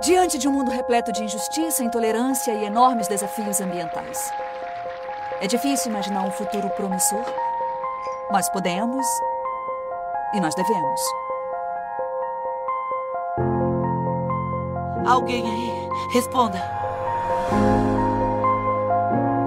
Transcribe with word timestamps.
Diante 0.00 0.38
de 0.38 0.46
um 0.46 0.52
mundo 0.52 0.70
repleto 0.70 1.10
de 1.10 1.24
injustiça, 1.24 1.82
intolerância 1.82 2.52
e 2.52 2.64
enormes 2.64 3.08
desafios 3.08 3.60
ambientais. 3.60 4.32
É 5.40 5.46
difícil 5.48 5.90
imaginar 5.90 6.22
um 6.22 6.30
futuro 6.30 6.70
promissor. 6.70 7.24
Nós 8.30 8.48
podemos 8.50 9.04
e 10.34 10.40
nós 10.40 10.54
devemos. 10.54 11.00
Alguém 15.04 15.44
aí, 15.50 15.88
responda. 16.12 16.62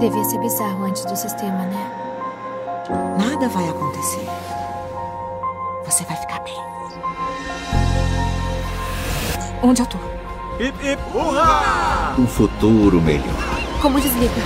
Devia 0.00 0.24
ser 0.24 0.38
bizarro 0.38 0.84
antes 0.84 1.04
do 1.06 1.16
sistema, 1.16 1.64
né? 1.64 1.90
Nada 3.18 3.48
vai 3.48 3.68
acontecer. 3.70 4.26
Você 5.86 6.04
vai 6.04 6.16
ficar 6.16 6.40
bem. 6.40 6.56
Onde 9.62 9.80
eu 9.80 9.86
tô? 9.86 10.21
Hip, 10.62 10.74
hip, 10.80 11.02
hurra! 11.12 12.14
Um 12.16 12.24
futuro 12.24 13.00
melhor. 13.00 13.34
Como 13.80 14.00
desliga? 14.00 14.40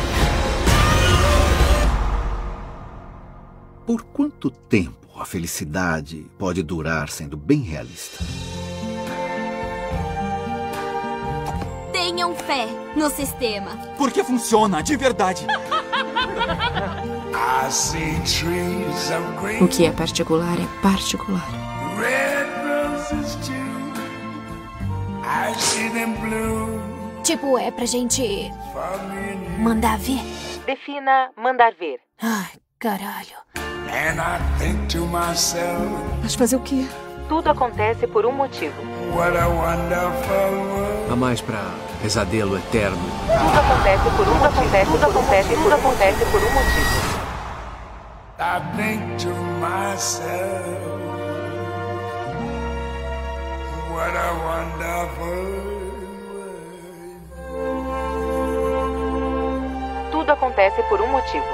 Por 3.85 4.03
quanto 4.03 4.51
tempo 4.51 5.21
a 5.21 5.27
felicidade 5.27 6.27
pode 6.39 6.63
durar 6.63 7.11
sendo 7.11 7.37
bem 7.37 7.61
realista? 7.61 8.25
Tenham 11.93 12.35
fé 12.35 12.67
no 12.97 13.11
sistema. 13.11 13.77
Porque 13.99 14.25
funciona, 14.25 14.83
de 14.83 14.97
verdade. 14.97 15.47
O 19.61 19.69
que 19.69 19.85
é 19.85 19.91
particular 19.93 20.57
é 20.59 20.81
particular. 20.81 21.47
Tipo, 27.23 27.59
é 27.59 27.71
pra 27.71 27.87
gente 27.87 28.51
mandar 29.59 29.99
ver. 29.99 30.21
Defina 30.65 31.31
mandar 31.37 31.73
ver. 31.75 31.99
Ai, 32.23 32.51
caralho. 32.79 33.37
Mas 36.23 36.35
fazer 36.35 36.57
o 36.57 36.61
quê? 36.61 36.87
Tudo 37.29 37.51
acontece 37.51 38.07
por 38.07 38.25
um 38.25 38.33
motivo. 38.33 38.75
A 41.11 41.17
mais 41.17 41.41
pra 41.41 41.75
pesadelo 42.01 42.57
eterno. 42.57 42.99
Tudo 43.27 43.59
acontece 43.59 44.11
por 44.17 44.29
um 44.29 44.37
tudo 44.37 44.45
acontece, 44.45 44.91
tudo 44.91 45.05
acontece, 45.05 45.55
tudo 45.57 45.75
acontece 45.75 46.25
por 46.27 46.41
um 46.41 46.53
motivo. 46.55 47.17
I 48.39 48.61
think 48.77 49.17
to 49.23 49.31
myself, 49.61 50.77
what 53.91 54.15
a 54.15 54.35
wonderful 54.45 55.76
Tudo 60.27 60.33
acontece 60.33 60.83
por 60.89 61.01
um 61.01 61.07
motivo. 61.07 61.47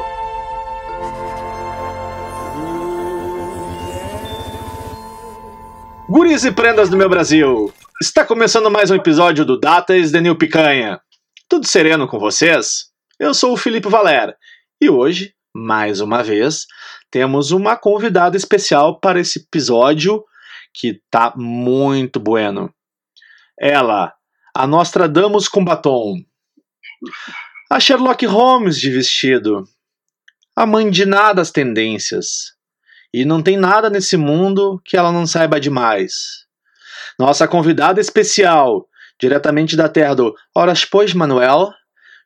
Guris 6.08 6.42
e 6.46 6.50
prendas 6.50 6.88
do 6.88 6.96
meu 6.96 7.06
Brasil! 7.06 7.70
Está 8.00 8.24
começando 8.24 8.70
mais 8.70 8.90
um 8.90 8.94
episódio 8.94 9.44
do 9.44 9.60
Datas 9.60 10.10
de 10.10 10.18
New 10.22 10.38
Picanha. 10.38 10.98
Tudo 11.50 11.66
sereno 11.66 12.08
com 12.08 12.18
vocês? 12.18 12.86
Eu 13.20 13.34
sou 13.34 13.52
o 13.52 13.58
Felipe 13.58 13.90
Valer 13.90 14.34
e 14.80 14.88
hoje, 14.88 15.34
mais 15.54 16.00
uma 16.00 16.22
vez, 16.22 16.66
temos 17.10 17.50
uma 17.50 17.76
convidada 17.76 18.38
especial 18.38 18.98
para 18.98 19.20
esse 19.20 19.40
episódio 19.40 20.24
que 20.72 20.98
tá 21.10 21.34
muito 21.36 22.18
bueno. 22.18 22.72
Ela, 23.60 24.14
a 24.56 24.66
Nostradamus 24.66 25.46
com 25.46 25.62
batom, 25.62 26.24
a 27.72 27.80
Sherlock 27.80 28.26
Holmes 28.26 28.78
de 28.78 28.90
vestido, 28.90 29.64
a 30.54 30.66
mãe 30.66 30.90
de 30.90 31.06
nada 31.06 31.40
as 31.40 31.50
tendências, 31.50 32.52
e 33.14 33.24
não 33.24 33.42
tem 33.42 33.56
nada 33.56 33.88
nesse 33.88 34.14
mundo 34.14 34.78
que 34.84 34.94
ela 34.94 35.10
não 35.10 35.26
saiba 35.26 35.58
demais. 35.58 36.12
Nossa 37.18 37.48
convidada 37.48 37.98
especial, 37.98 38.86
diretamente 39.18 39.74
da 39.74 39.88
terra 39.88 40.14
do 40.14 40.34
Horas 40.54 40.84
Pois 40.84 41.14
Manuel, 41.14 41.70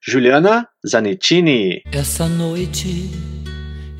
Juliana 0.04 0.66
Zanettini. 0.84 1.80
Essa 1.92 2.26
noite 2.26 3.08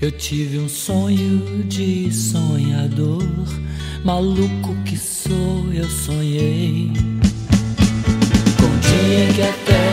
eu 0.03 0.11
tive 0.11 0.59
um 0.59 0.69
sonho 0.69 1.63
de 1.63 2.13
sonhador, 2.13 3.23
maluco 4.05 4.75
que 4.85 4.99
sou, 4.99 5.73
eu 5.73 5.89
sonhei. 5.89 6.91
Com 8.59 8.81
dia 8.81 9.33
que 9.33 9.43
a 9.43 9.86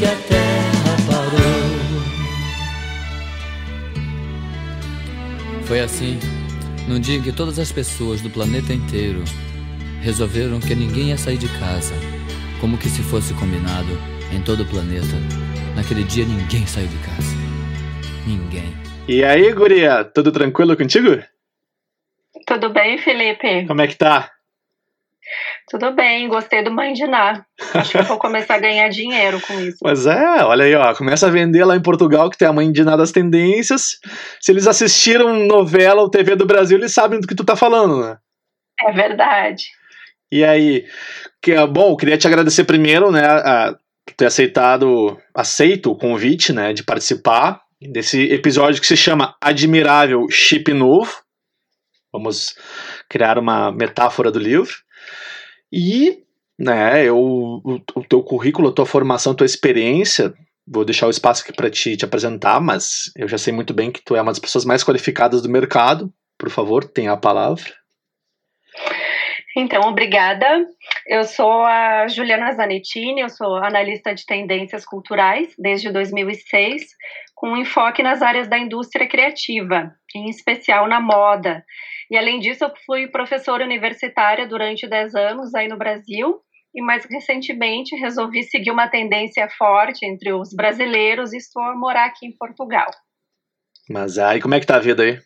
que 0.00 0.06
a 0.06 0.16
terra 0.16 0.96
parou. 1.06 2.00
Foi 5.66 5.80
assim, 5.80 6.18
num 6.88 6.98
dia 6.98 7.18
em 7.18 7.22
que 7.22 7.30
todas 7.30 7.58
as 7.58 7.70
pessoas 7.70 8.22
do 8.22 8.30
planeta 8.30 8.72
inteiro 8.72 9.22
resolveram 10.00 10.58
que 10.58 10.74
ninguém 10.74 11.10
ia 11.10 11.18
sair 11.18 11.36
de 11.36 11.48
casa, 11.58 11.92
como 12.62 12.78
que 12.78 12.88
se 12.88 13.02
fosse 13.02 13.34
combinado 13.34 13.92
em 14.32 14.40
todo 14.40 14.62
o 14.62 14.66
planeta. 14.66 15.18
Naquele 15.76 16.04
dia 16.04 16.24
ninguém 16.24 16.66
saiu 16.66 16.88
de 16.88 16.96
casa. 17.00 17.36
Ninguém. 18.26 18.74
E 19.06 19.22
aí, 19.22 19.52
guria, 19.52 20.02
tudo 20.02 20.32
tranquilo 20.32 20.78
contigo? 20.78 21.22
Tudo 22.46 22.70
bem, 22.70 22.96
Felipe? 22.96 23.66
Como 23.66 23.82
é 23.82 23.86
que 23.86 23.96
tá? 23.96 24.30
Tudo 25.68 25.92
bem, 25.92 26.28
gostei 26.28 26.62
do 26.62 26.70
Mãe 26.70 26.92
de 26.92 27.06
Ná. 27.06 27.44
Acho 27.74 27.92
que 27.92 27.98
eu 27.98 28.04
vou 28.04 28.18
começar 28.18 28.56
a 28.56 28.58
ganhar 28.58 28.88
dinheiro 28.88 29.40
com 29.40 29.60
isso. 29.60 29.78
Mas 29.82 30.06
é, 30.06 30.44
olha 30.44 30.64
aí, 30.64 30.74
ó, 30.74 30.94
começa 30.94 31.26
a 31.26 31.30
vender 31.30 31.64
lá 31.64 31.76
em 31.76 31.82
Portugal 31.82 32.28
que 32.28 32.38
tem 32.38 32.48
a 32.48 32.52
Mãe 32.52 32.70
de 32.72 32.84
Ná 32.84 32.96
das 32.96 33.12
tendências. 33.12 33.98
Se 34.40 34.50
eles 34.50 34.66
assistiram 34.66 35.46
novela 35.46 36.02
ou 36.02 36.10
TV 36.10 36.34
do 36.36 36.46
Brasil, 36.46 36.78
eles 36.78 36.92
sabem 36.92 37.20
do 37.20 37.26
que 37.26 37.34
tu 37.34 37.44
tá 37.44 37.54
falando, 37.54 38.00
né? 38.00 38.16
É 38.82 38.92
verdade. 38.92 39.64
E 40.32 40.44
aí, 40.44 40.84
que, 41.42 41.54
bom, 41.66 41.96
queria 41.96 42.16
te 42.16 42.26
agradecer 42.26 42.64
primeiro, 42.64 43.10
né, 43.10 43.24
a 43.24 43.74
ter 44.16 44.26
aceitado, 44.26 45.18
aceito 45.34 45.90
o 45.90 45.96
convite, 45.96 46.52
né, 46.52 46.72
de 46.72 46.84
participar 46.84 47.60
desse 47.80 48.30
episódio 48.32 48.80
que 48.80 48.86
se 48.86 48.96
chama 48.96 49.34
Admirável 49.40 50.26
Chip 50.30 50.72
Novo. 50.72 51.12
Vamos 52.12 52.54
criar 53.08 53.38
uma 53.38 53.72
metáfora 53.72 54.30
do 54.30 54.38
livro. 54.38 54.70
E, 55.72 56.24
né, 56.58 57.04
eu, 57.04 57.18
o, 57.18 57.80
o 57.94 58.04
teu 58.04 58.22
currículo, 58.22 58.68
a 58.68 58.72
tua 58.72 58.86
formação, 58.86 59.32
a 59.32 59.36
tua 59.36 59.46
experiência, 59.46 60.34
vou 60.66 60.84
deixar 60.84 61.06
o 61.06 61.10
espaço 61.10 61.42
aqui 61.42 61.52
para 61.52 61.70
te, 61.70 61.96
te 61.96 62.04
apresentar, 62.04 62.60
mas 62.60 63.10
eu 63.16 63.28
já 63.28 63.38
sei 63.38 63.52
muito 63.52 63.74
bem 63.74 63.90
que 63.90 64.02
tu 64.02 64.14
é 64.14 64.22
uma 64.22 64.30
das 64.30 64.38
pessoas 64.38 64.64
mais 64.64 64.84
qualificadas 64.84 65.42
do 65.42 65.48
mercado. 65.48 66.12
Por 66.38 66.50
favor, 66.50 66.84
tenha 66.84 67.12
a 67.12 67.16
palavra. 67.16 67.70
Então, 69.56 69.82
obrigada. 69.82 70.46
Eu 71.06 71.24
sou 71.24 71.64
a 71.64 72.06
Juliana 72.06 72.52
Zanettini, 72.52 73.20
eu 73.20 73.28
sou 73.28 73.56
analista 73.56 74.14
de 74.14 74.24
tendências 74.24 74.84
culturais 74.84 75.52
desde 75.58 75.90
2006, 75.90 76.82
com 77.34 77.56
enfoque 77.56 78.02
nas 78.02 78.22
áreas 78.22 78.48
da 78.48 78.58
indústria 78.58 79.08
criativa, 79.08 79.92
em 80.14 80.30
especial 80.30 80.86
na 80.86 81.00
moda. 81.00 81.64
E 82.10 82.16
além 82.18 82.40
disso, 82.40 82.64
eu 82.64 82.72
fui 82.84 83.06
professora 83.06 83.64
universitária 83.64 84.46
durante 84.46 84.88
10 84.88 85.14
anos 85.14 85.54
aí 85.54 85.68
no 85.68 85.78
Brasil, 85.78 86.40
e 86.74 86.82
mais 86.82 87.04
recentemente 87.08 87.96
resolvi 87.96 88.42
seguir 88.44 88.70
uma 88.70 88.88
tendência 88.88 89.48
forte 89.56 90.04
entre 90.06 90.32
os 90.32 90.50
brasileiros 90.54 91.32
e 91.32 91.36
estou 91.36 91.62
a 91.62 91.76
morar 91.76 92.06
aqui 92.06 92.26
em 92.26 92.36
Portugal. 92.36 92.90
Mas 93.88 94.18
aí, 94.18 94.40
como 94.40 94.54
é 94.54 94.60
que 94.60 94.66
tá 94.66 94.76
a 94.76 94.80
vida 94.80 95.02
aí? 95.02 95.18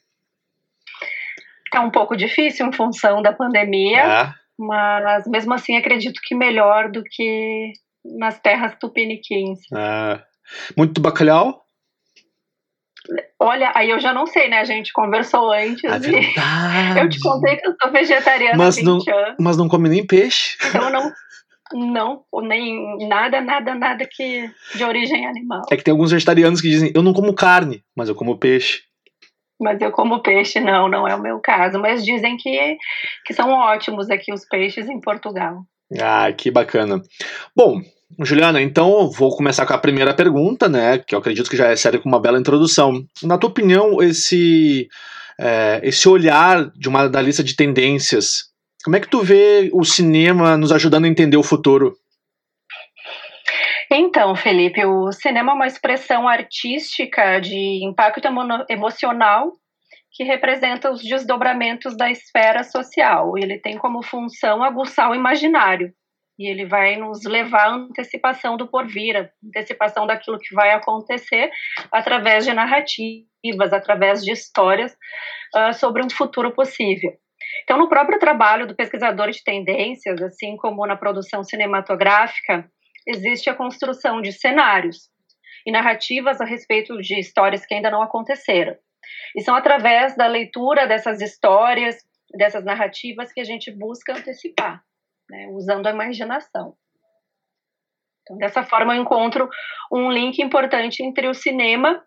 Tá 1.71 1.81
um 1.81 1.91
pouco 1.91 2.17
difícil 2.17 2.67
em 2.67 2.73
função 2.73 3.21
da 3.21 3.33
pandemia, 3.33 4.01
É. 4.01 4.33
mas 4.59 5.27
mesmo 5.27 5.53
assim 5.55 5.77
acredito 5.77 6.21
que 6.23 6.35
melhor 6.35 6.91
do 6.91 7.03
que 7.03 7.73
nas 8.19 8.39
terras 8.41 8.77
tupiniquins. 8.79 9.61
É. 9.73 10.23
Muito 10.77 11.01
bacalhau? 11.01 11.64
Olha, 13.39 13.71
aí 13.75 13.91
eu 13.91 14.01
já 14.01 14.13
não 14.13 14.27
sei, 14.27 14.49
né? 14.49 14.59
A 14.61 14.65
gente 14.65 14.93
conversou 14.93 15.53
antes 15.53 15.85
É 15.85 15.97
e 15.97 15.99
verdade. 15.99 17.01
eu 17.01 17.09
te 17.09 17.21
contei 17.21 17.57
que 17.57 17.69
eu 17.69 17.75
sou 17.81 17.93
vegetariana 17.93 18.57
Mas 18.57 18.79
há 18.79 18.83
não, 18.83 18.99
20 18.99 19.11
anos, 19.11 19.37
mas 19.39 19.57
não 19.57 19.69
come 19.69 19.89
nem 19.89 20.07
peixe. 20.07 20.57
então 20.67 20.91
não, 20.91 21.13
não, 21.73 22.25
nem 22.43 23.07
nada, 23.09 23.41
nada, 23.41 23.75
nada 23.75 24.09
que 24.11 24.51
de 24.75 24.85
origem 24.85 25.27
animal. 25.27 25.63
É 25.71 25.77
que 25.77 25.85
tem 25.85 25.93
alguns 25.93 26.13
vegetarianos 26.13 26.61
que 26.61 26.69
dizem, 26.69 26.93
eu 26.95 27.03
não 27.03 27.13
como 27.13 27.35
carne, 27.35 27.83
mas 27.97 28.09
eu 28.09 28.15
como 28.15 28.39
peixe. 28.39 28.83
Mas 29.61 29.81
eu 29.81 29.93
como 29.93 30.21
peixe, 30.23 30.59
não, 30.61 30.89
não 30.89 31.07
é 31.07 31.15
o 31.15 31.21
meu 31.23 31.39
caso. 31.41 31.79
Mas 31.79 32.05
dizem 32.05 32.37
que, 32.37 32.77
que 33.25 33.33
são 33.33 33.51
ótimos 33.51 34.11
aqui 34.11 34.33
os 34.33 34.45
peixes 34.47 34.89
em 34.89 35.01
Portugal. 35.01 35.63
Ah, 36.01 36.33
que 36.33 36.51
bacana. 36.51 37.01
Bom, 37.57 37.81
Juliana, 38.21 38.61
então 38.61 39.11
vou 39.11 39.37
começar 39.37 39.67
com 39.67 39.73
a 39.73 39.79
primeira 39.79 40.15
pergunta, 40.15 40.69
né? 40.69 40.99
Que 40.99 41.15
eu 41.15 41.19
acredito 41.19 41.51
que 41.51 41.57
já 41.57 41.75
serve 41.77 41.99
com 41.99 42.09
uma 42.09 42.21
bela 42.21 42.39
introdução. 42.39 43.05
Na 43.23 43.39
tua 43.39 43.51
opinião, 43.51 44.03
esse, 44.03 44.89
é, 45.39 45.81
esse 45.83 46.09
olhar 46.09 46.71
de 46.77 46.89
uma 46.89 47.09
da 47.09 47.21
lista 47.21 47.43
de 47.43 47.57
tendências 47.57 48.45
Como 48.85 48.97
é 48.97 49.01
que 49.01 49.09
tu 49.09 49.23
vê 49.23 49.71
o 49.73 49.85
cinema 49.85 50.57
nos 50.57 50.71
ajudando 50.71 51.07
a 51.07 51.09
entender 51.09 51.37
o 51.37 51.43
futuro? 51.43 51.97
Então, 53.91 54.35
Felipe, 54.35 54.85
o 54.85 55.13
cinema 55.13 55.53
é 55.53 55.55
uma 55.55 55.67
expressão 55.67 56.27
artística 56.27 57.39
de 57.41 57.85
impacto 57.85 58.27
emocional 58.69 59.53
que 60.13 60.25
representa 60.25 60.91
os 60.91 61.03
desdobramentos 61.03 61.97
da 61.97 62.11
esfera 62.11 62.63
social. 62.63 63.37
Ele 63.37 63.59
tem 63.59 63.77
como 63.77 64.03
função 64.03 64.63
aguçar 64.63 65.11
o 65.11 65.15
imaginário 65.15 65.93
e 66.39 66.49
ele 66.49 66.67
vai 66.67 66.97
nos 66.97 67.25
levar 67.25 67.69
à 67.69 67.75
antecipação 67.75 68.57
do 68.57 68.67
porvir, 68.67 69.31
antecipação 69.45 70.07
daquilo 70.07 70.39
que 70.39 70.55
vai 70.55 70.71
acontecer 70.73 71.51
através 71.93 72.45
de 72.45 72.53
narrativas, 72.53 73.73
através 73.73 74.25
de 74.25 74.33
histórias 74.33 74.97
uh, 75.55 75.73
sobre 75.75 76.05
um 76.05 76.11
futuro 76.11 76.53
possível. 76.53 77.13
Então, 77.63 77.79
no 77.79 77.89
próprio 77.89 78.19
trabalho 78.19 78.67
do 78.67 78.75
pesquisador 78.75 79.31
de 79.31 79.45
tendências, 79.45 80.21
assim 80.23 80.57
como 80.57 80.87
na 80.87 80.97
produção 80.97 81.45
cinematográfica, 81.45 82.69
existe 83.07 83.49
a 83.49 83.55
construção 83.55 84.21
de 84.21 84.33
cenários 84.33 85.09
e 85.65 85.71
narrativas 85.71 86.41
a 86.41 86.45
respeito 86.45 86.97
de 86.99 87.19
histórias 87.19 87.65
que 87.65 87.75
ainda 87.75 87.91
não 87.91 88.03
aconteceram. 88.03 88.77
E 89.37 89.43
são 89.43 89.55
através 89.55 90.17
da 90.17 90.27
leitura 90.27 90.87
dessas 90.87 91.21
histórias, 91.21 91.97
dessas 92.35 92.65
narrativas, 92.65 93.33
que 93.33 93.41
a 93.41 93.45
gente 93.45 93.71
busca 93.71 94.15
antecipar 94.15 94.83
né, 95.35 95.49
usando 95.51 95.87
a 95.87 95.91
imaginação. 95.91 96.75
Então, 98.23 98.39
dessa 98.39 98.63
forma, 98.63 98.95
eu 98.95 99.03
encontro 99.03 99.49
um 99.93 100.11
link 100.11 100.41
importante 100.41 101.03
entre 101.03 101.29
o 101.29 101.35
cinema 101.35 102.01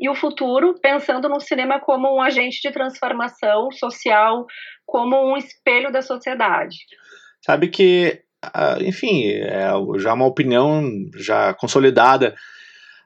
e 0.00 0.08
o 0.08 0.14
futuro, 0.14 0.74
pensando 0.82 1.28
no 1.28 1.40
cinema 1.40 1.80
como 1.80 2.12
um 2.14 2.20
agente 2.20 2.60
de 2.60 2.72
transformação 2.72 3.70
social, 3.70 4.44
como 4.84 5.16
um 5.16 5.36
espelho 5.36 5.92
da 5.92 6.02
sociedade. 6.02 6.76
Sabe 7.40 7.68
que, 7.68 8.20
enfim, 8.80 9.28
é 9.28 9.70
já 9.98 10.12
uma 10.12 10.26
opinião 10.26 10.82
já 11.16 11.54
consolidada. 11.54 12.34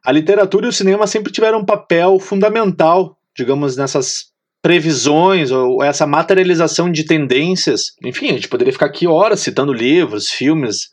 A 0.05 0.11
literatura 0.11 0.67
e 0.67 0.69
o 0.70 0.73
cinema 0.73 1.06
sempre 1.06 1.32
tiveram 1.32 1.58
um 1.58 1.67
papel 1.67 2.19
fundamental, 2.19 3.19
digamos, 3.37 3.76
nessas 3.76 4.32
previsões 4.66 5.52
ou 5.52 5.80
essa 5.80 6.08
materialização 6.08 6.90
de 6.90 7.04
tendências. 7.04 7.92
Enfim, 8.04 8.30
a 8.30 8.32
gente 8.32 8.48
poderia 8.48 8.72
ficar 8.72 8.86
aqui 8.86 9.06
horas 9.06 9.38
citando 9.38 9.72
livros, 9.72 10.28
filmes, 10.28 10.88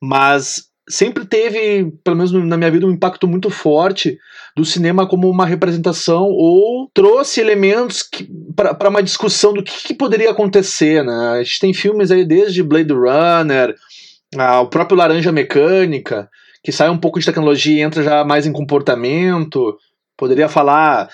mas 0.00 0.66
sempre 0.88 1.26
teve, 1.26 1.90
pelo 2.04 2.14
menos 2.14 2.30
na 2.30 2.56
minha 2.56 2.70
vida, 2.70 2.86
um 2.86 2.92
impacto 2.92 3.26
muito 3.26 3.50
forte 3.50 4.16
do 4.56 4.64
cinema 4.64 5.04
como 5.04 5.28
uma 5.28 5.44
representação 5.44 6.26
ou 6.26 6.88
trouxe 6.94 7.40
elementos 7.40 8.08
para 8.54 8.88
uma 8.88 9.02
discussão 9.02 9.52
do 9.52 9.64
que, 9.64 9.88
que, 9.88 9.94
poderia 9.94 10.30
acontecer. 10.30 11.02
Né? 11.02 11.38
A 11.40 11.42
gente 11.42 11.58
tem 11.58 11.74
filmes 11.74 12.12
aí 12.12 12.24
desde 12.24 12.62
Blade 12.62 12.92
Runner, 12.92 13.74
o 14.62 14.66
próprio 14.66 14.96
Laranja 14.96 15.32
Mecânica, 15.32 16.28
que 16.62 16.70
sai 16.70 16.88
um 16.88 16.98
pouco 16.98 17.18
de 17.18 17.26
tecnologia 17.26 17.80
e 17.80 17.80
entra 17.80 18.00
já 18.00 18.24
mais 18.24 18.46
em 18.46 18.52
comportamento. 18.52 19.76
Poderia 20.16 20.48
falar 20.48 21.08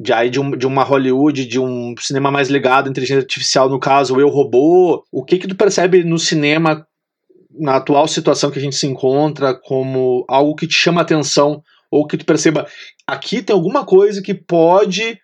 de, 0.00 0.14
aí 0.14 0.30
de, 0.30 0.40
um, 0.40 0.52
de 0.52 0.66
uma 0.66 0.82
Hollywood, 0.82 1.44
de 1.44 1.60
um 1.60 1.94
cinema 1.98 2.30
mais 2.30 2.48
ligado 2.48 2.86
à 2.86 2.90
inteligência 2.90 3.20
artificial, 3.20 3.68
no 3.68 3.78
caso, 3.78 4.16
o 4.16 4.20
Eu 4.20 4.30
Robô. 4.30 5.04
O 5.12 5.22
que 5.22 5.38
que 5.38 5.46
tu 5.46 5.54
percebe 5.54 6.02
no 6.02 6.18
cinema, 6.18 6.86
na 7.50 7.76
atual 7.76 8.08
situação 8.08 8.50
que 8.50 8.58
a 8.58 8.62
gente 8.62 8.76
se 8.76 8.86
encontra, 8.86 9.54
como 9.54 10.24
algo 10.26 10.56
que 10.56 10.66
te 10.66 10.72
chama 10.72 11.02
atenção, 11.02 11.62
ou 11.90 12.06
que 12.06 12.16
tu 12.16 12.24
perceba, 12.24 12.66
aqui 13.06 13.42
tem 13.42 13.52
alguma 13.52 13.84
coisa 13.84 14.22
que 14.22 14.32
pode 14.32 15.20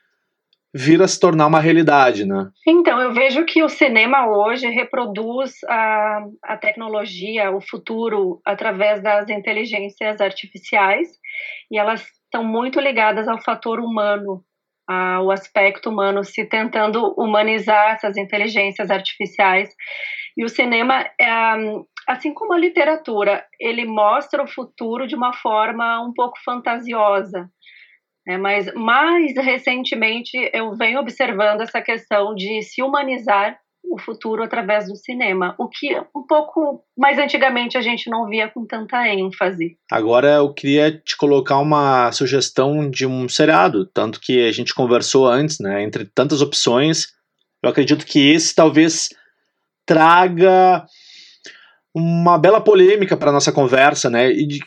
vir 0.75 1.01
a 1.01 1.09
se 1.09 1.19
tornar 1.19 1.47
uma 1.47 1.61
realidade, 1.61 2.27
né? 2.27 2.51
Então, 2.69 3.01
eu 3.01 3.15
vejo 3.15 3.47
que 3.47 3.63
o 3.63 3.69
cinema 3.71 4.29
hoje 4.29 4.69
reproduz 4.69 5.53
a, 5.67 6.19
a 6.43 6.57
tecnologia, 6.59 7.51
o 7.51 7.63
futuro, 7.63 8.43
através 8.45 9.03
das 9.03 9.31
inteligências 9.31 10.21
artificiais, 10.21 11.09
e 11.71 11.79
elas 11.79 12.05
estão 12.25 12.45
muito 12.45 12.79
ligadas 12.79 13.27
ao 13.27 13.41
fator 13.41 13.81
humano, 13.81 14.45
o 15.23 15.31
aspecto 15.31 15.91
humano, 15.91 16.23
se 16.25 16.45
tentando 16.45 17.15
humanizar 17.19 17.95
essas 17.95 18.17
inteligências 18.17 18.91
artificiais. 18.91 19.75
E 20.37 20.45
o 20.45 20.49
cinema, 20.49 21.05
é, 21.21 21.29
assim 22.07 22.33
como 22.33 22.53
a 22.53 22.59
literatura, 22.59 23.45
ele 23.59 23.85
mostra 23.85 24.43
o 24.43 24.49
futuro 24.49 25.07
de 25.07 25.17
uma 25.17 25.33
forma 25.33 26.01
um 26.01 26.13
pouco 26.13 26.39
fantasiosa. 26.45 27.51
Né? 28.27 28.37
Mas 28.37 28.73
mais 28.75 29.35
recentemente 29.37 30.37
eu 30.53 30.75
venho 30.77 31.01
observando 31.01 31.61
essa 31.61 31.81
questão 31.81 32.35
de 32.35 32.63
se 32.63 32.83
humanizar 32.83 33.59
o 33.91 33.99
futuro 33.99 34.43
através 34.43 34.87
do 34.87 34.97
cinema, 34.97 35.55
o 35.59 35.69
que 35.69 35.95
um 36.15 36.27
pouco 36.27 36.85
mais 36.97 37.19
antigamente 37.19 37.79
a 37.79 37.81
gente 37.81 38.11
não 38.11 38.27
via 38.27 38.49
com 38.49 38.67
tanta 38.67 39.09
ênfase. 39.09 39.77
Agora 39.91 40.37
eu 40.37 40.53
queria 40.53 40.93
te 40.93 41.17
colocar 41.17 41.59
uma 41.59 42.11
sugestão 42.13 42.91
de 42.91 43.07
um 43.07 43.29
seriado, 43.29 43.87
tanto 43.87 44.21
que 44.21 44.47
a 44.47 44.53
gente 44.53 44.75
conversou 44.75 45.27
antes, 45.27 45.59
né, 45.61 45.83
entre 45.83 46.05
tantas 46.05 46.43
opções, 46.43 47.17
eu 47.63 47.71
acredito 47.71 48.07
que 48.07 48.31
esse 48.31 48.55
talvez 48.55 49.09
traga 49.85 50.87
uma 51.95 52.37
bela 52.37 52.61
polêmica 52.61 53.17
para 53.17 53.33
nossa 53.33 53.51
conversa, 53.51 54.11
né? 54.11 54.31
E 54.31 54.47
de, 54.47 54.61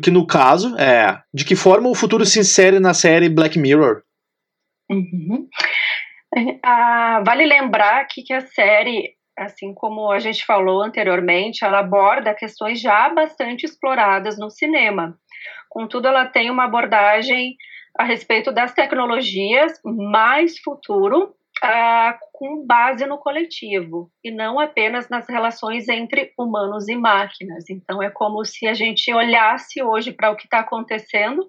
que 0.00 0.10
no 0.10 0.26
caso 0.26 0.76
é 0.78 1.20
de 1.34 1.44
que 1.44 1.56
forma 1.56 1.88
o 1.88 1.94
futuro 1.94 2.24
se 2.24 2.38
insere 2.38 2.78
na 2.78 2.94
série 2.94 3.28
Black 3.28 3.58
Mirror. 3.58 4.02
Uhum. 4.88 5.48
Ah, 6.62 7.22
vale 7.24 7.46
lembrar 7.46 8.04
que, 8.06 8.22
que 8.22 8.32
a 8.32 8.40
série, 8.40 9.14
assim 9.38 9.72
como 9.74 10.10
a 10.10 10.18
gente 10.18 10.44
falou 10.44 10.82
anteriormente, 10.82 11.64
ela 11.64 11.80
aborda 11.80 12.34
questões 12.34 12.80
já 12.80 13.08
bastante 13.08 13.64
exploradas 13.64 14.38
no 14.38 14.50
cinema. 14.50 15.18
Contudo, 15.68 16.08
ela 16.08 16.26
tem 16.26 16.50
uma 16.50 16.64
abordagem 16.64 17.56
a 17.98 18.04
respeito 18.04 18.52
das 18.52 18.72
tecnologias 18.72 19.72
mais 19.84 20.58
futuro, 20.58 21.34
ah, 21.62 22.16
com 22.32 22.64
base 22.64 23.04
no 23.06 23.18
coletivo 23.18 24.10
e 24.22 24.30
não 24.30 24.60
apenas 24.60 25.08
nas 25.08 25.28
relações 25.28 25.88
entre 25.88 26.32
humanos 26.38 26.88
e 26.88 26.94
máquinas. 26.94 27.68
Então, 27.68 28.00
é 28.02 28.10
como 28.10 28.44
se 28.44 28.66
a 28.68 28.74
gente 28.74 29.12
olhasse 29.12 29.82
hoje 29.82 30.12
para 30.12 30.30
o 30.30 30.36
que 30.36 30.44
está 30.44 30.60
acontecendo 30.60 31.48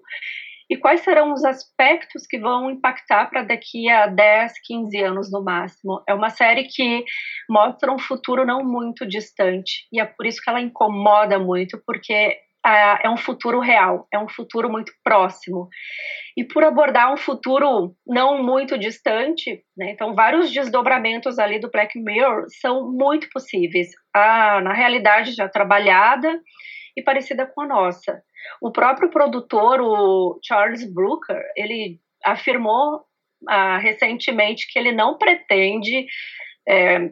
e 0.70 0.76
quais 0.76 1.00
serão 1.00 1.32
os 1.32 1.44
aspectos 1.44 2.26
que 2.28 2.38
vão 2.38 2.70
impactar 2.70 3.28
para 3.28 3.42
daqui 3.42 3.90
a 3.90 4.06
10, 4.06 4.52
15 4.64 4.98
anos 5.02 5.32
no 5.32 5.42
máximo. 5.42 6.00
É 6.08 6.14
uma 6.14 6.30
série 6.30 6.68
que 6.68 7.04
mostra 7.48 7.92
um 7.92 7.98
futuro 7.98 8.46
não 8.46 8.64
muito 8.64 9.04
distante 9.04 9.88
e 9.92 10.00
é 10.00 10.04
por 10.04 10.24
isso 10.26 10.40
que 10.40 10.48
ela 10.48 10.60
incomoda 10.60 11.40
muito, 11.40 11.82
porque 11.84 12.38
é 13.02 13.08
um 13.08 13.16
futuro 13.16 13.58
real, 13.58 14.06
é 14.12 14.18
um 14.18 14.28
futuro 14.28 14.70
muito 14.70 14.92
próximo. 15.02 15.68
E 16.36 16.44
por 16.44 16.62
abordar 16.62 17.12
um 17.12 17.16
futuro 17.16 17.96
não 18.06 18.42
muito 18.42 18.78
distante, 18.78 19.64
né, 19.76 19.90
então 19.92 20.14
vários 20.14 20.52
desdobramentos 20.52 21.38
ali 21.38 21.58
do 21.58 21.70
Black 21.70 21.98
Mirror 21.98 22.44
são 22.60 22.92
muito 22.92 23.28
possíveis. 23.32 23.88
Ah, 24.14 24.60
na 24.60 24.74
realidade 24.74 25.32
já 25.32 25.48
trabalhada 25.48 26.38
e 26.96 27.02
parecida 27.02 27.46
com 27.46 27.62
a 27.62 27.66
nossa. 27.66 28.22
O 28.60 28.70
próprio 28.70 29.10
produtor, 29.10 29.80
o 29.80 30.38
Charles 30.42 30.84
Brooker, 30.92 31.40
ele 31.56 31.98
afirmou 32.24 33.04
ah, 33.48 33.78
recentemente 33.78 34.66
que 34.70 34.78
ele 34.78 34.92
não 34.92 35.16
pretende 35.16 36.06
é, 36.68 37.10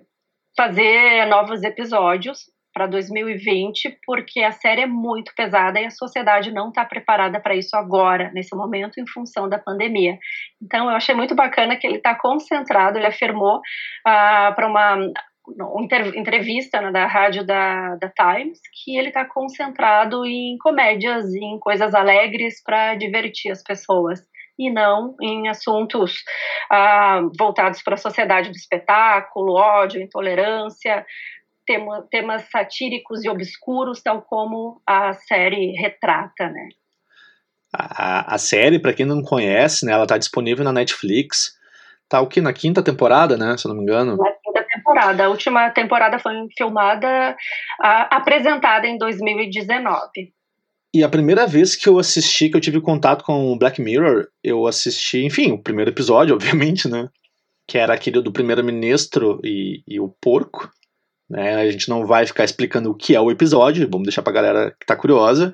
fazer 0.57 1.27
novos 1.27 1.63
episódios 1.63 2.41
para 2.79 2.87
2020, 2.87 3.99
porque 4.07 4.41
a 4.41 4.53
série 4.53 4.83
é 4.83 4.87
muito 4.87 5.33
pesada 5.35 5.81
e 5.81 5.87
a 5.87 5.91
sociedade 5.91 6.53
não 6.53 6.69
está 6.69 6.85
preparada 6.85 7.41
para 7.41 7.57
isso 7.57 7.75
agora, 7.77 8.31
nesse 8.33 8.55
momento, 8.55 9.01
em 9.01 9.07
função 9.07 9.49
da 9.49 9.59
pandemia. 9.59 10.17
Então, 10.63 10.89
eu 10.89 10.95
achei 10.95 11.15
muito 11.15 11.35
bacana 11.35 11.77
que 11.77 11.87
ele 11.87 11.97
está 11.97 12.15
concentrado, 12.15 12.97
ele 12.97 13.07
afirmou 13.07 13.61
ah, 14.07 14.53
para 14.55 14.69
uma 14.69 14.97
entrevista 16.15 16.81
né, 16.81 16.91
da 16.91 17.07
rádio 17.07 17.45
da, 17.45 17.97
da 17.97 18.09
Times 18.11 18.61
que 18.73 18.97
ele 18.97 19.09
está 19.09 19.25
concentrado 19.25 20.25
em 20.25 20.57
comédias, 20.59 21.33
em 21.35 21.59
coisas 21.59 21.95
alegres 21.95 22.63
para 22.63 22.95
divertir 22.95 23.51
as 23.51 23.63
pessoas 23.63 24.21
e 24.59 24.71
não 24.71 25.15
em 25.21 25.49
assuntos 25.49 26.25
ah, 26.71 27.21
voltados 27.39 27.83
para 27.83 27.95
a 27.95 27.99
sociedade 27.99 28.51
do 28.51 28.57
espetáculo, 28.57 29.55
ódio, 29.55 30.03
intolerância, 30.03 31.07
tema, 31.65 32.03
temas 32.11 32.51
satíricos 32.51 33.25
e 33.25 33.29
obscuros, 33.29 34.03
tal 34.03 34.23
como 34.23 34.81
a 34.87 35.13
série 35.13 35.73
retrata, 35.73 36.49
né? 36.49 36.69
A, 37.73 38.35
a 38.35 38.39
série, 38.39 38.79
para 38.79 38.95
quem 38.95 39.05
não 39.05 39.23
conhece, 39.23 39.85
né, 39.85 39.93
ela 39.93 40.05
está 40.05 40.17
disponível 40.17 40.65
na 40.65 40.73
Netflix. 40.73 41.57
Tá 42.09 42.19
o 42.21 42.27
que 42.27 42.41
na 42.41 42.53
quinta 42.53 42.83
temporada, 42.83 43.37
né, 43.37 43.57
se 43.59 43.67
eu 43.67 43.69
não 43.69 43.77
me 43.77 43.83
engano. 43.83 44.17
Na 44.17 44.33
temporada. 44.69 45.25
A 45.25 45.29
última 45.29 45.71
temporada 45.71 46.19
foi 46.19 46.35
filmada, 46.57 47.37
a, 47.81 48.17
apresentada 48.17 48.87
em 48.87 48.99
2019. 48.99 50.33
E 50.95 51.05
a 51.05 51.09
primeira 51.09 51.47
vez 51.47 51.77
que 51.77 51.89
eu 51.89 51.99
assisti, 51.99 52.49
que 52.49 52.57
eu 52.57 52.61
tive 52.61 52.81
contato 52.81 53.25
com 53.25 53.53
o 53.53 53.59
Black 53.59 53.81
Mirror, 53.81 54.27
eu 54.43 54.67
assisti, 54.67 55.25
enfim, 55.25 55.53
o 55.53 55.59
primeiro 55.63 55.91
episódio, 55.91 56.35
obviamente, 56.37 56.89
né? 56.89 57.09
Que 57.67 57.77
era 57.77 57.93
aquele 57.93 58.23
do 58.23 58.33
primeiro-ministro 58.33 59.41
e, 59.45 59.83
e 59.87 60.01
o 60.01 60.09
porco. 60.21 60.71
Né? 61.29 61.57
A 61.57 61.71
gente 61.71 61.89
não 61.89 62.07
vai 62.07 62.25
ficar 62.27 62.45
explicando 62.45 62.91
o 62.91 62.95
que 62.95 63.15
é 63.15 63.21
o 63.21 63.31
episódio, 63.31 63.89
vamos 63.91 64.07
deixar 64.07 64.23
pra 64.23 64.33
galera 64.33 64.75
que 64.81 64.87
tá 64.87 64.97
curiosa. 64.97 65.53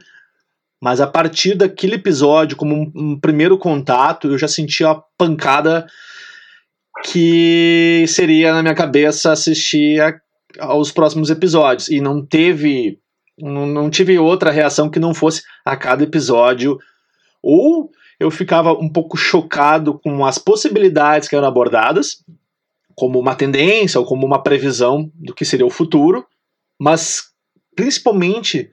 Mas 0.81 1.01
a 1.01 1.07
partir 1.07 1.55
daquele 1.55 1.95
episódio, 1.95 2.57
como 2.57 2.75
um, 2.75 2.93
um 2.95 3.19
primeiro 3.19 3.59
contato, 3.59 4.29
eu 4.29 4.39
já 4.39 4.47
senti 4.47 4.85
a 4.85 4.95
pancada 5.19 5.87
que 7.05 8.07
seria 8.09 8.55
na 8.55 8.63
minha 8.63 8.75
cabeça 8.75 9.31
assistir 9.31 10.01
a, 10.01 10.19
aos 10.59 10.91
próximos 10.91 11.29
episódios. 11.29 11.89
E 11.89 12.01
não 12.01 12.25
teve. 12.25 12.99
Não, 13.39 13.67
não 13.67 13.91
tive 13.91 14.19
outra 14.19 14.51
reação 14.51 14.89
que 14.89 14.99
não 14.99 15.13
fosse 15.13 15.43
a 15.65 15.77
cada 15.77 16.03
episódio. 16.03 16.79
Ou 17.43 17.91
eu 18.19 18.31
ficava 18.31 18.73
um 18.73 18.89
pouco 18.89 19.19
chocado 19.19 19.99
com 19.99 20.25
as 20.25 20.39
possibilidades 20.39 21.29
que 21.29 21.37
eram 21.37 21.47
abordadas, 21.47 22.25
como 22.95 23.19
uma 23.19 23.35
tendência 23.35 24.01
ou 24.01 24.07
como 24.07 24.25
uma 24.25 24.43
previsão 24.43 25.13
do 25.15 25.35
que 25.35 25.45
seria 25.45 25.67
o 25.67 25.71
futuro, 25.71 26.25
mas 26.81 27.25
principalmente 27.77 28.71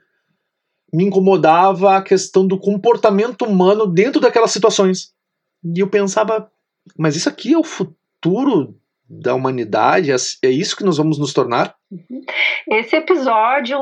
me 0.94 1.04
incomodava 1.04 1.98
a 1.98 2.02
questão 2.02 2.46
do 2.48 2.58
comportamento 2.58 3.44
humano 3.44 3.88
dentro 3.88 4.22
daquelas 4.22 4.52
situações. 4.52 5.12
E 5.64 5.80
eu 5.80 5.90
pensava, 5.90 6.50
mas 6.98 7.16
isso 7.16 7.28
aqui 7.28 7.54
é 7.54 7.58
o 7.58 7.64
futuro 7.64 8.01
da 9.12 9.36
humanidade? 9.36 10.12
É, 10.12 10.16
é 10.44 10.50
isso 10.50 10.76
que 10.76 10.84
nós 10.84 10.98
vamos 10.98 11.20
nos 11.20 11.34
tornar? 11.34 11.76
Uhum. 11.92 12.22
Esse 12.70 12.96
episódio, 12.96 13.78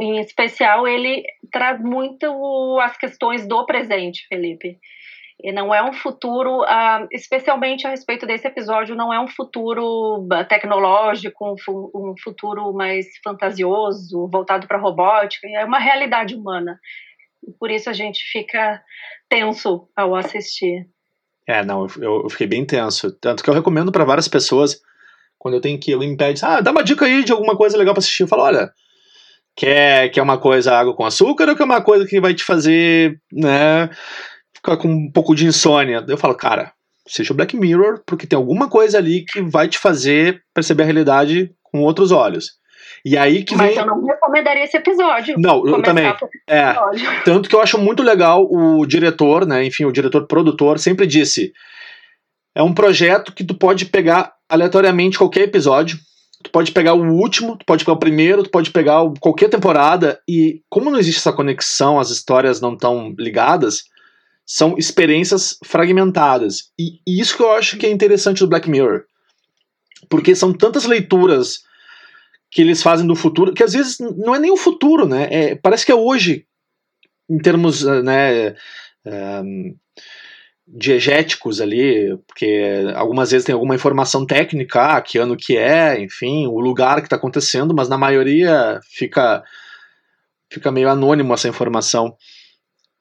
em 0.00 0.20
especial, 0.20 0.86
ele 0.86 1.22
traz 1.50 1.80
muito 1.80 2.78
as 2.80 2.96
questões 2.96 3.46
do 3.46 3.64
presente, 3.64 4.26
Felipe. 4.28 4.78
E 5.42 5.52
não 5.52 5.74
é 5.74 5.82
um 5.82 5.92
futuro, 5.92 6.62
uh, 6.62 7.06
especialmente 7.10 7.86
a 7.86 7.90
respeito 7.90 8.26
desse 8.26 8.46
episódio, 8.46 8.94
não 8.94 9.12
é 9.12 9.18
um 9.20 9.28
futuro 9.28 10.26
ah, 10.32 10.44
tecnológico, 10.44 11.52
um, 11.52 11.58
fu 11.58 12.14
futuro 12.22 12.72
mais 12.72 13.06
fantasioso, 13.22 14.28
voltado 14.30 14.66
para 14.68 14.78
a 14.78 14.80
robótica, 14.80 15.48
é 15.48 15.64
uma 15.64 15.78
realidade 15.78 16.34
humana. 16.34 16.78
Por 17.58 17.70
isso 17.70 17.90
a 17.90 17.92
gente 17.92 18.22
fica 18.30 18.80
tenso 19.28 19.88
ao 19.96 20.14
assistir. 20.14 20.86
É, 21.46 21.64
não, 21.64 21.86
eu, 21.98 22.22
eu 22.22 22.30
fiquei 22.30 22.46
bem 22.46 22.64
tenso. 22.64 23.12
Tanto 23.12 23.42
que 23.42 23.50
eu 23.50 23.54
recomendo 23.54 23.92
para 23.92 24.04
várias 24.04 24.28
pessoas, 24.28 24.80
quando 25.38 25.54
eu 25.54 25.60
tenho 25.60 25.78
que, 25.78 25.92
alguém 25.92 26.10
me 26.10 26.16
pede, 26.16 26.44
ah, 26.44 26.60
dá 26.60 26.70
uma 26.70 26.82
dica 26.82 27.04
aí 27.04 27.22
de 27.22 27.32
alguma 27.32 27.56
coisa 27.56 27.76
legal 27.76 27.94
para 27.94 28.00
assistir. 28.00 28.22
Eu 28.22 28.28
falo, 28.28 28.42
olha, 28.42 28.72
quer, 29.56 30.08
quer 30.10 30.22
uma 30.22 30.38
coisa 30.38 30.72
água 30.74 30.94
com 30.94 31.04
açúcar 31.04 31.48
ou 31.48 31.56
quer 31.56 31.64
uma 31.64 31.82
coisa 31.82 32.06
que 32.06 32.20
vai 32.20 32.34
te 32.34 32.44
fazer, 32.44 33.20
né, 33.32 33.90
ficar 34.54 34.76
com 34.76 34.88
um 34.88 35.10
pouco 35.10 35.34
de 35.34 35.46
insônia? 35.46 36.04
Eu 36.08 36.16
falo, 36.16 36.34
cara, 36.34 36.72
seja 37.06 37.32
o 37.32 37.36
Black 37.36 37.56
Mirror, 37.56 38.02
porque 38.06 38.26
tem 38.26 38.36
alguma 38.36 38.68
coisa 38.68 38.98
ali 38.98 39.24
que 39.24 39.42
vai 39.42 39.68
te 39.68 39.78
fazer 39.78 40.42
perceber 40.54 40.84
a 40.84 40.86
realidade 40.86 41.54
com 41.62 41.80
outros 41.80 42.10
olhos. 42.10 42.52
E 43.04 43.16
aí 43.16 43.44
que 43.44 43.54
Mas 43.54 43.68
vem... 43.68 43.78
eu 43.78 43.86
não 43.86 44.04
recomendaria 44.04 44.64
esse 44.64 44.76
episódio. 44.76 45.36
Não, 45.38 45.66
eu 45.66 45.82
também. 45.82 46.06
É. 46.46 46.74
Tanto 47.24 47.48
que 47.48 47.54
eu 47.54 47.60
acho 47.60 47.78
muito 47.78 48.02
legal 48.02 48.46
o 48.50 48.86
diretor, 48.86 49.46
né? 49.46 49.64
Enfim, 49.64 49.84
o 49.84 49.92
diretor 49.92 50.26
produtor 50.26 50.78
sempre 50.78 51.06
disse: 51.06 51.52
é 52.54 52.62
um 52.62 52.72
projeto 52.72 53.32
que 53.32 53.44
tu 53.44 53.54
pode 53.54 53.86
pegar 53.86 54.32
aleatoriamente 54.48 55.18
qualquer 55.18 55.42
episódio. 55.42 55.98
Tu 56.42 56.50
pode 56.50 56.72
pegar 56.72 56.94
o 56.94 57.10
último, 57.10 57.56
tu 57.56 57.64
pode 57.64 57.84
pegar 57.84 57.96
o 57.96 57.98
primeiro, 58.00 58.42
tu 58.42 58.50
pode 58.50 58.70
pegar 58.70 59.00
qualquer 59.18 59.48
temporada, 59.48 60.20
e 60.28 60.60
como 60.68 60.90
não 60.90 60.98
existe 60.98 61.18
essa 61.18 61.32
conexão, 61.32 61.98
as 61.98 62.10
histórias 62.10 62.60
não 62.60 62.74
estão 62.74 63.14
ligadas, 63.18 63.84
são 64.46 64.76
experiências 64.76 65.56
fragmentadas. 65.64 66.70
E, 66.78 66.98
e 67.06 67.18
isso 67.18 67.34
que 67.34 67.42
eu 67.42 67.50
acho 67.52 67.78
que 67.78 67.86
é 67.86 67.90
interessante 67.90 68.40
do 68.40 68.48
Black 68.48 68.68
Mirror. 68.68 69.04
Porque 70.10 70.34
são 70.34 70.52
tantas 70.52 70.84
leituras 70.84 71.62
que 72.54 72.62
eles 72.62 72.80
fazem 72.80 73.04
do 73.04 73.16
futuro, 73.16 73.52
que 73.52 73.64
às 73.64 73.72
vezes 73.72 73.98
não 73.98 74.32
é 74.32 74.38
nem 74.38 74.52
o 74.52 74.56
futuro, 74.56 75.08
né? 75.08 75.26
É, 75.28 75.54
parece 75.56 75.84
que 75.84 75.90
é 75.90 75.94
hoje, 75.94 76.46
em 77.28 77.36
termos 77.36 77.84
eh, 77.84 78.00
né, 78.00 78.54
um, 79.44 79.74
diegéticos 80.64 81.60
ali, 81.60 82.16
porque 82.28 82.92
algumas 82.94 83.32
vezes 83.32 83.44
tem 83.44 83.52
alguma 83.52 83.74
informação 83.74 84.24
técnica, 84.24 84.94
ah, 84.96 85.02
que 85.02 85.18
ano 85.18 85.36
que 85.36 85.56
é, 85.56 86.00
enfim, 86.00 86.46
o 86.46 86.60
lugar 86.60 87.00
que 87.00 87.06
está 87.06 87.16
acontecendo, 87.16 87.74
mas 87.74 87.88
na 87.88 87.98
maioria 87.98 88.78
fica, 88.88 89.42
fica 90.48 90.70
meio 90.70 90.88
anônimo 90.88 91.34
essa 91.34 91.48
informação. 91.48 92.16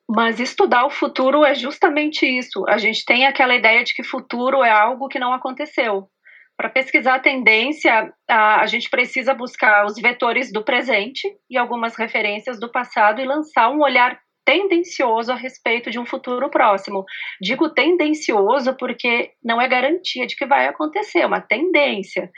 Mas 0.10 0.39
estudar 0.39 0.83
o 0.83 0.89
futuro 0.89 1.45
é 1.45 1.53
justamente 1.53 2.25
isso. 2.25 2.65
A 2.67 2.79
gente 2.79 3.05
tem 3.05 3.27
aquela 3.27 3.55
ideia 3.55 3.83
de 3.83 3.93
que 3.93 4.03
futuro 4.03 4.63
é 4.63 4.72
algo 4.72 5.07
que 5.07 5.19
não 5.19 5.31
aconteceu. 5.31 6.10
Para 6.57 6.69
pesquisar 6.69 7.15
a 7.15 7.19
tendência, 7.19 8.13
a, 8.29 8.62
a 8.62 8.65
gente 8.67 8.89
precisa 8.89 9.33
buscar 9.33 9.86
os 9.86 9.95
vetores 9.95 10.51
do 10.51 10.63
presente 10.63 11.27
e 11.50 11.57
algumas 11.57 11.95
referências 11.95 12.60
do 12.60 12.72
passado 12.72 13.19
e 13.19 13.25
lançar 13.25 13.69
um 13.72 13.81
olhar 13.81 14.19
tendencioso 14.45 15.31
a 15.31 15.36
respeito 15.36 15.89
de 15.89 15.98
um 15.98 16.05
futuro 16.05 16.50
próximo. 16.50 17.05
Digo 17.41 17.69
tendencioso 17.74 18.75
porque 18.75 19.31
não 19.43 19.60
é 19.60 19.67
garantia 19.67 20.27
de 20.27 20.36
que 20.36 20.45
vai 20.45 20.67
acontecer, 20.67 21.19
é 21.19 21.25
uma 21.25 21.41
tendência. 21.41 22.29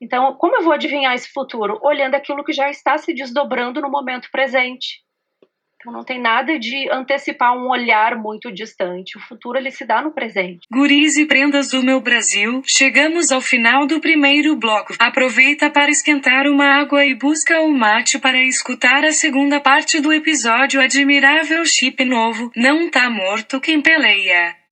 Então, 0.00 0.34
como 0.34 0.56
eu 0.56 0.62
vou 0.62 0.72
adivinhar 0.72 1.14
esse 1.14 1.32
futuro? 1.32 1.78
Olhando 1.82 2.14
aquilo 2.14 2.44
que 2.44 2.52
já 2.52 2.68
está 2.68 2.98
se 2.98 3.14
desdobrando 3.14 3.80
no 3.80 3.90
momento 3.90 4.28
presente. 4.30 5.05
Então 5.76 5.92
não 5.92 6.04
tem 6.04 6.20
nada 6.20 6.58
de 6.58 6.90
antecipar 6.90 7.56
um 7.56 7.68
olhar 7.68 8.16
muito 8.16 8.52
distante. 8.52 9.16
O 9.16 9.20
futuro 9.20 9.58
ele 9.58 9.70
se 9.70 9.84
dá 9.84 10.02
no 10.02 10.10
presente. 10.10 10.66
Guris 10.72 11.16
e 11.16 11.26
prendas 11.26 11.70
do 11.70 11.82
meu 11.82 12.00
Brasil, 12.00 12.62
chegamos 12.66 13.30
ao 13.30 13.40
final 13.40 13.86
do 13.86 14.00
primeiro 14.00 14.56
bloco. 14.56 14.94
Aproveita 14.98 15.70
para 15.70 15.90
esquentar 15.90 16.46
uma 16.46 16.80
água 16.80 17.04
e 17.04 17.14
busca 17.14 17.60
o 17.60 17.70
mate 17.70 18.18
para 18.18 18.42
escutar 18.42 19.04
a 19.04 19.12
segunda 19.12 19.60
parte 19.60 20.00
do 20.00 20.12
episódio 20.12 20.80
Admirável 20.80 21.64
Chip 21.64 22.04
Novo. 22.04 22.50
Não 22.56 22.90
tá 22.90 23.08
morto 23.10 23.60
quem 23.60 23.80
peleia. 23.80 24.65